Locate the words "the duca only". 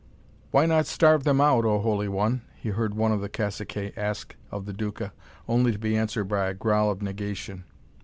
4.65-5.71